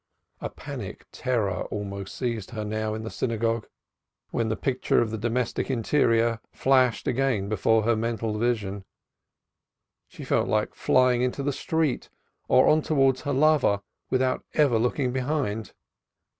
A 0.39 0.49
panic 0.49 1.05
terror 1.11 1.65
almost 1.65 2.15
seized 2.15 2.49
her 2.49 2.65
now, 2.65 2.95
in 2.95 3.03
the 3.03 3.11
synagogue, 3.11 3.67
when 4.31 4.49
the 4.49 4.55
picture 4.55 4.99
of 4.99 5.11
the 5.11 5.17
domestic 5.19 5.69
interior 5.69 6.39
flashed 6.51 7.07
again 7.07 7.47
before 7.47 7.83
her 7.83 7.95
mental 7.95 8.39
vision 8.39 8.83
she 10.07 10.23
felt 10.23 10.47
like 10.47 10.73
flying 10.73 11.21
into 11.21 11.43
the 11.43 11.53
street, 11.53 12.09
on 12.49 12.81
towards 12.81 13.21
her 13.21 13.31
lover 13.33 13.81
without 14.09 14.43
ever 14.55 14.79
looking 14.79 15.11
behind. 15.13 15.71